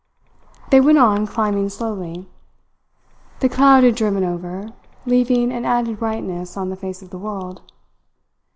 They 0.71 0.81
went 0.81 0.97
on 0.97 1.27
climbing 1.27 1.69
slowly. 1.69 2.27
The 3.39 3.47
cloud 3.49 3.83
had 3.83 3.93
driven 3.93 4.23
over, 4.23 4.71
leaving 5.05 5.51
an 5.51 5.63
added 5.63 5.99
brightness 5.99 6.57
on 6.57 6.69
the 6.71 6.75
face 6.75 7.03
of 7.03 7.11
the 7.11 7.19
world. 7.19 7.61